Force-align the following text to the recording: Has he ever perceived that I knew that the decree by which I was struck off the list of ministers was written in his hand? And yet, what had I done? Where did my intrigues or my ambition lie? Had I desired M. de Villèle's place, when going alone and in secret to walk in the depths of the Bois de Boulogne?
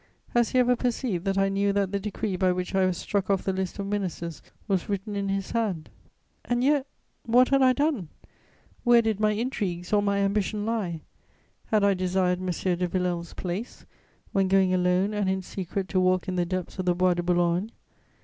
Has 0.29 0.49
he 0.49 0.57
ever 0.57 0.75
perceived 0.75 1.25
that 1.25 1.37
I 1.37 1.47
knew 1.47 1.71
that 1.73 1.91
the 1.91 1.99
decree 1.99 2.35
by 2.35 2.51
which 2.51 2.73
I 2.73 2.87
was 2.87 2.97
struck 2.97 3.29
off 3.29 3.43
the 3.43 3.53
list 3.53 3.77
of 3.77 3.85
ministers 3.85 4.41
was 4.67 4.89
written 4.89 5.15
in 5.15 5.29
his 5.29 5.51
hand? 5.51 5.91
And 6.43 6.63
yet, 6.63 6.87
what 7.27 7.49
had 7.49 7.61
I 7.61 7.73
done? 7.73 8.09
Where 8.83 9.03
did 9.03 9.19
my 9.19 9.33
intrigues 9.33 9.93
or 9.93 10.01
my 10.01 10.17
ambition 10.17 10.65
lie? 10.65 11.01
Had 11.67 11.83
I 11.83 11.93
desired 11.93 12.39
M. 12.39 12.47
de 12.47 12.87
Villèle's 12.87 13.35
place, 13.35 13.85
when 14.31 14.47
going 14.47 14.73
alone 14.73 15.13
and 15.13 15.29
in 15.29 15.43
secret 15.43 15.87
to 15.89 15.99
walk 15.99 16.27
in 16.27 16.35
the 16.35 16.47
depths 16.47 16.79
of 16.79 16.85
the 16.85 16.95
Bois 16.95 17.13
de 17.13 17.21
Boulogne? 17.21 17.71